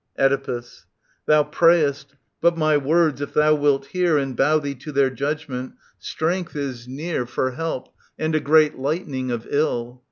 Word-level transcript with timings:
Oedipus. 0.17 0.87
Thou 1.27 1.43
prayest: 1.43 2.15
but 2.41 2.57
my 2.57 2.75
words 2.75 3.21
if 3.21 3.35
tho'i 3.35 3.53
wilt 3.55 3.85
hear 3.85 4.17
And 4.17 4.35
bow 4.35 4.57
thee 4.57 4.73
to 4.73 4.91
their 4.91 5.11
judgement, 5.11 5.73
strength 5.99 6.55
is 6.55 6.87
near 6.87 7.17
13 7.27 7.27
SOPHOCLES 7.27 7.51
TT. 7.51 7.51
218 7.51 7.51
245 7.51 7.51
For 7.51 7.51
help, 7.51 7.93
and 8.17 8.33
a 8.35 8.39
great 8.39 8.79
lightening 8.79 9.29
of 9.29 9.47
ill. 9.51 9.99